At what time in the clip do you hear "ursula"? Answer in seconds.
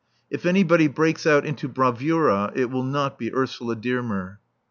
3.31-3.75